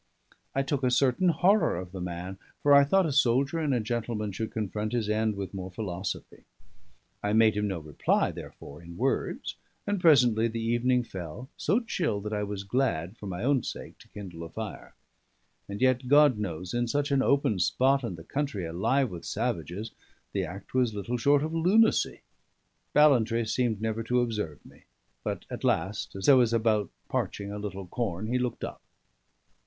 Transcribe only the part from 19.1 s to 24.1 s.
with savages, the act was little short of lunacy. Ballantrae seemed never